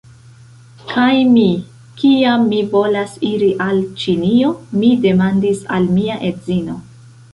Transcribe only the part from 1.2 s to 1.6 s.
mi,